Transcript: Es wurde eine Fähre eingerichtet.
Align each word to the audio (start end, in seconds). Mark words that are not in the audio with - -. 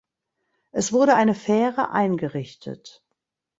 Es 0.71 0.91
wurde 0.91 1.13
eine 1.13 1.35
Fähre 1.35 1.91
eingerichtet. 1.91 3.03